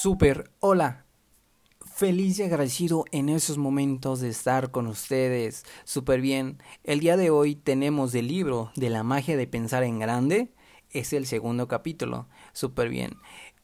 [0.00, 1.06] Super, hola.
[1.80, 5.64] Feliz y agradecido en esos momentos de estar con ustedes.
[5.82, 6.62] Súper bien.
[6.84, 10.54] El día de hoy tenemos el libro de la magia de pensar en grande.
[10.90, 12.28] Es el segundo capítulo.
[12.52, 13.16] Súper bien.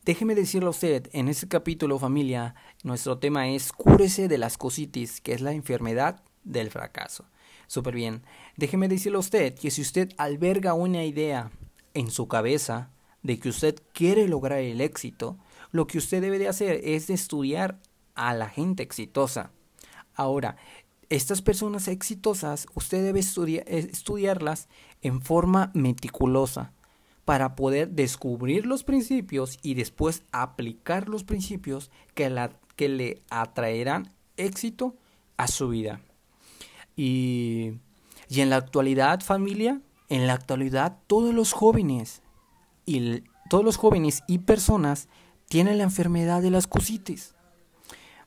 [0.05, 5.21] Déjeme decirle a usted, en este capítulo familia, nuestro tema es cúrese de las cositis,
[5.21, 7.27] que es la enfermedad del fracaso.
[7.69, 8.25] Súper bien.
[8.57, 11.53] Déjeme decirle a usted que si usted alberga una idea
[11.95, 12.91] en su cabeza
[13.23, 15.39] de que usted quiere lograr el éxito,
[15.75, 17.81] lo que usted debe de hacer es estudiar
[18.15, 19.51] a la gente exitosa.
[20.15, 20.57] Ahora,
[21.11, 24.69] estas personas exitosas, usted debe estudiarlas
[25.03, 26.73] en forma meticulosa
[27.25, 34.13] para poder descubrir los principios y después aplicar los principios que, la, que le atraerán
[34.37, 34.95] éxito
[35.37, 36.03] a su vida.
[36.95, 37.73] Y,
[38.29, 42.23] y en la actualidad, familia, en la actualidad todos los jóvenes
[42.87, 45.09] y todos los jóvenes y personas
[45.55, 47.33] tiene la enfermedad de las cusitis.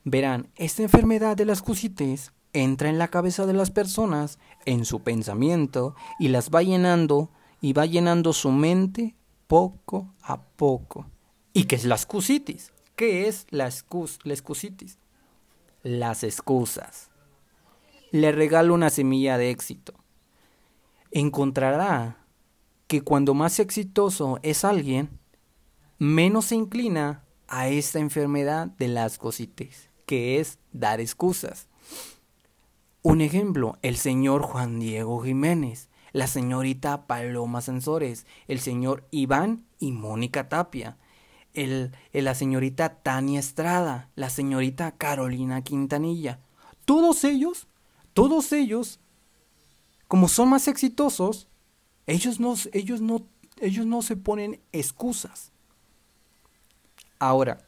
[0.05, 5.02] Verán, esta enfermedad de las cusitis entra en la cabeza de las personas, en su
[5.02, 11.06] pensamiento, y las va llenando y va llenando su mente poco a poco.
[11.52, 12.72] ¿Y qué es la excusitis?
[12.95, 14.97] ¿Qué es la, excus excusitis?
[15.84, 17.09] Las excusas.
[18.12, 19.94] Le regalo una semilla de éxito.
[21.12, 22.25] Encontrará
[22.88, 25.19] que cuando más exitoso es alguien,
[26.00, 31.67] menos se inclina a esta enfermedad de las cositas, que es dar excusas.
[33.02, 39.92] Un ejemplo, el señor Juan Diego Jiménez, la señorita Paloma Sensores, el señor Iván y
[39.92, 40.98] Mónica Tapia,
[41.53, 46.40] el, la señorita Tania Estrada, la señorita Carolina Quintanilla.
[46.86, 47.68] Todos ellos,
[48.14, 49.00] todos ellos,
[50.08, 51.48] como son más exitosos,
[52.06, 53.28] ellos no, ellos no,
[53.59, 55.52] ellos no se ponen excusas.
[57.19, 57.59] Ahora,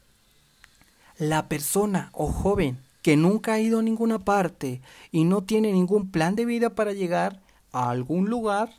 [1.18, 6.10] la persona o joven que nunca ha ido a ninguna parte y no tiene ningún
[6.10, 7.40] plan de vida para llegar
[7.72, 8.70] a algún lugar,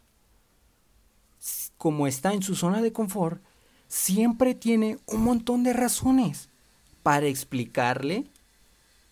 [1.78, 3.42] como está en su zona de confort,
[3.88, 6.50] siempre tiene un montón de razones
[7.04, 8.26] para explicarle,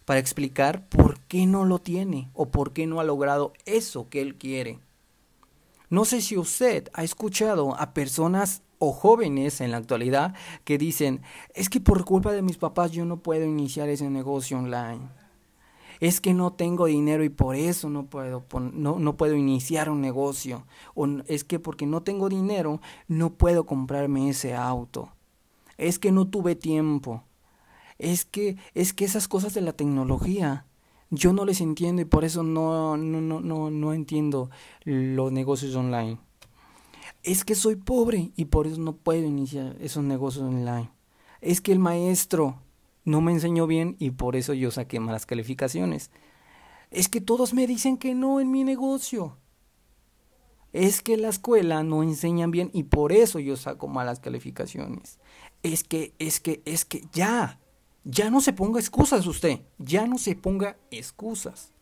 [0.05, 4.21] para explicar por qué no lo tiene o por qué no ha logrado eso que
[4.21, 4.79] él quiere.
[5.89, 11.21] No sé si usted ha escuchado a personas o jóvenes en la actualidad que dicen,
[11.53, 15.01] es que por culpa de mis papás yo no puedo iniciar ese negocio online.
[15.99, 19.99] Es que no tengo dinero y por eso no puedo, no, no puedo iniciar un
[19.99, 20.65] negocio.
[20.95, 22.79] O es que porque no tengo dinero
[23.09, 25.11] no puedo comprarme ese auto.
[25.77, 27.23] Es que no tuve tiempo.
[27.97, 30.65] Es que, es que esas cosas de la tecnología
[31.11, 34.49] yo no les entiendo y por eso no, no, no, no, no entiendo
[34.85, 36.17] los negocios online
[37.23, 40.91] es que soy pobre y por eso no puedo iniciar esos negocios online.
[41.41, 42.61] Es que el maestro
[43.05, 46.11] no me enseñó bien y por eso yo saqué malas calificaciones.
[46.91, 49.37] Es que todos me dicen que no en mi negocio.
[50.71, 55.19] Es que la escuela no enseñan bien y por eso yo saco malas calificaciones.
[55.63, 57.59] Es que, es que, es que ya,
[58.03, 61.73] ya no se ponga excusas usted, ya no se ponga excusas.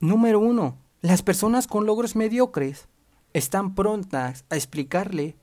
[0.00, 2.88] Número uno, las personas con logros mediocres
[3.32, 5.36] están prontas a explicarle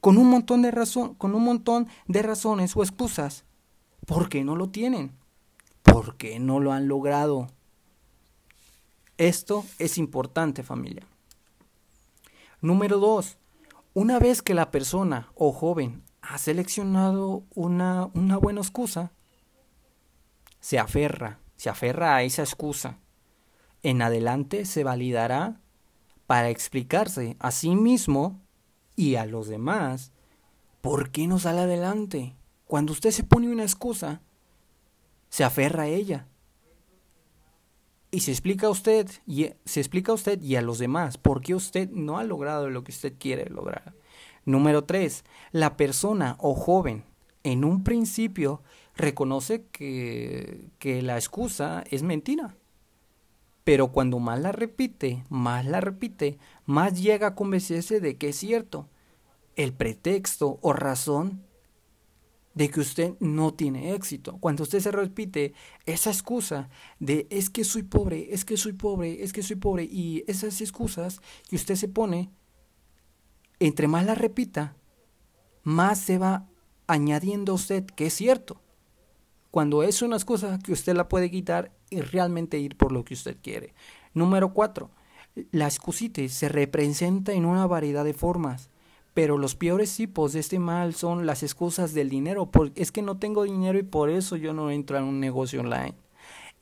[0.00, 3.44] con un montón de razón, con un montón de razones o excusas
[4.06, 5.12] por qué no lo tienen,
[5.82, 7.48] por qué no lo han logrado.
[9.18, 11.04] Esto es importante, familia.
[12.60, 13.36] Número dos,
[13.94, 19.12] una vez que la persona o joven ha seleccionado una, una buena excusa,
[20.60, 22.98] se aferra, se aferra a esa excusa.
[23.82, 25.60] En adelante se validará
[26.28, 28.38] para explicarse a sí mismo
[28.96, 30.12] y a los demás
[30.82, 32.36] por qué no sale adelante.
[32.66, 34.20] Cuando usted se pone una excusa,
[35.30, 36.26] se aferra a ella.
[38.10, 41.40] Y se explica a usted y se explica a usted y a los demás por
[41.40, 43.94] qué usted no ha logrado lo que usted quiere lograr.
[44.44, 47.04] Número tres, La persona o joven
[47.42, 48.62] en un principio
[48.94, 52.57] reconoce que, que la excusa es mentira.
[53.68, 58.36] Pero cuando más la repite, más la repite, más llega a convencerse de que es
[58.36, 58.88] cierto.
[59.56, 61.42] El pretexto o razón
[62.54, 64.38] de que usted no tiene éxito.
[64.40, 65.52] Cuando usted se repite
[65.84, 69.84] esa excusa de es que soy pobre, es que soy pobre, es que soy pobre
[69.84, 71.20] y esas excusas
[71.50, 72.30] que usted se pone,
[73.58, 74.76] entre más la repita,
[75.62, 76.48] más se va
[76.86, 78.62] añadiendo usted que es cierto.
[79.50, 83.14] Cuando es una excusa que usted la puede quitar y realmente ir por lo que
[83.14, 83.74] usted quiere.
[84.12, 84.90] Número cuatro,
[85.52, 88.70] la excusitis se representa en una variedad de formas,
[89.14, 92.52] Pero los peores tipos de este mal son las excusas del dinero.
[92.52, 95.60] Porque es que no tengo dinero y por eso yo no entro en un negocio
[95.60, 95.94] online.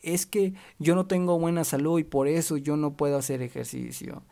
[0.01, 4.23] Es que yo no tengo buena salud y por eso yo no puedo hacer ejercicio.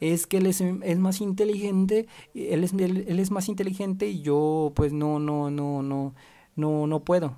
[0.00, 0.62] Es que él es,
[0.98, 6.14] más inteligente, él es, él es más inteligente y yo pues no, no, no, no,
[6.56, 7.36] no, no puedo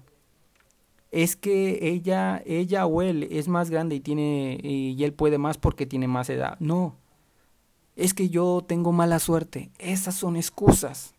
[1.16, 5.56] es que ella, ella o él es más grande y tiene y él puede más
[5.56, 6.58] porque tiene más edad.
[6.60, 6.94] No.
[7.96, 9.70] Es que yo tengo mala suerte.
[9.78, 11.14] Esas son excusas.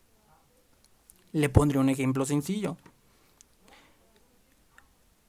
[1.32, 2.76] Le pondré un ejemplo sencillo.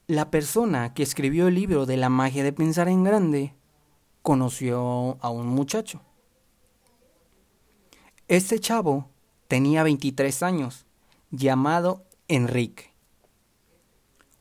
[0.06, 3.54] La persona que escribió el libro de la magia de pensar en grande
[4.22, 6.00] conoció a un muchacho.
[8.28, 9.08] Este chavo
[9.48, 10.86] tenía 23 años,
[11.32, 12.90] llamado Enrique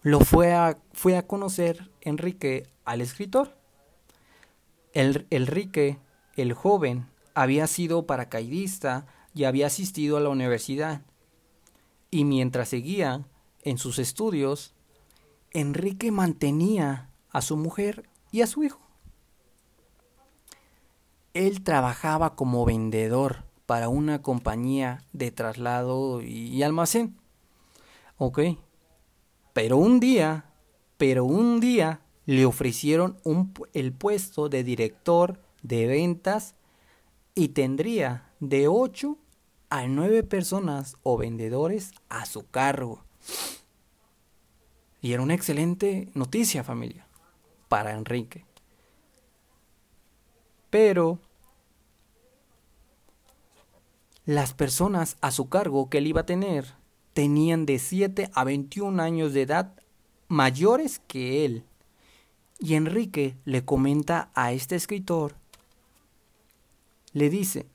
[0.02, 3.58] lo fue a, fue a conocer Enrique al escritor.
[4.94, 6.00] El, Enrique,
[6.36, 11.02] el joven, había sido paracaidista y había asistido a la universidad.
[12.12, 13.26] Y mientras seguía
[13.62, 14.74] en sus estudios,
[15.52, 18.82] Enrique mantenía a su mujer y a su hijo.
[21.34, 27.16] Él trabajaba como vendedor para una compañía de traslado y almacén.
[28.18, 28.40] Ok.
[29.62, 30.46] Pero un día,
[30.96, 33.18] pero un día le ofrecieron
[33.74, 36.56] el puesto de director de ventas
[37.36, 39.18] y tendría de 8
[39.70, 43.04] a 9 personas o vendedores a su cargo.
[45.02, 47.06] Y era una excelente noticia, familia,
[47.68, 48.46] para Enrique.
[50.70, 51.20] Pero
[54.24, 56.79] las personas a su cargo que él iba a tener
[57.14, 59.74] tenían de 7 a 21 años de edad
[60.28, 61.66] mayores que él.
[62.60, 65.36] Y Enrique le comenta a este escritor,
[67.14, 67.68] le dice,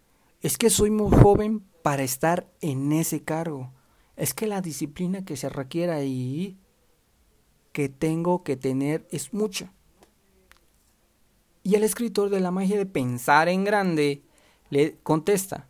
[0.42, 3.72] es que soy muy joven para estar en ese cargo.
[4.16, 6.58] Es que la disciplina que se requiere ahí,
[7.72, 9.72] que tengo que tener, es mucha.
[11.62, 14.22] Y el escritor de la magia de pensar en grande
[14.68, 15.66] le contesta,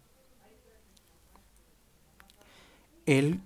[3.06, 3.40] él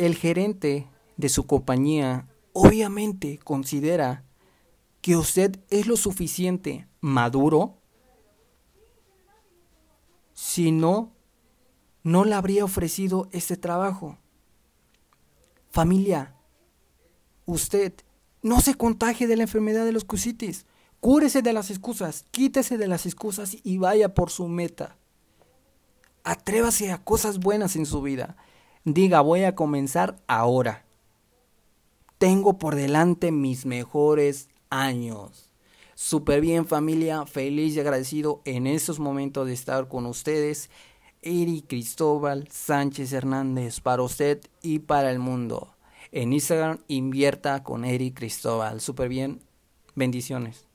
[0.00, 0.88] el gerente
[1.18, 4.24] de su compañía obviamente considera
[5.02, 7.76] que usted es lo suficiente maduro,
[10.32, 11.12] si no,
[12.02, 14.16] no le habría ofrecido este trabajo.
[15.70, 16.34] Familia,
[17.44, 17.92] usted
[18.42, 20.64] no se contagie de la enfermedad de los cusitis.
[21.00, 24.96] Cúrese de las excusas, quítese de las excusas y vaya por su meta.
[26.24, 28.38] Atrévase a cosas buenas en su vida
[28.84, 30.84] diga voy a comenzar ahora.
[32.18, 35.50] Tengo por delante mis mejores años.
[35.94, 40.70] Súper bien familia, feliz y agradecido en estos momentos de estar con ustedes.
[41.22, 45.74] Eri Cristóbal Sánchez Hernández para usted y para el mundo.
[46.12, 48.80] En Instagram invierta con Eri Cristóbal.
[48.80, 49.42] Súper bien,
[49.94, 50.69] bendiciones.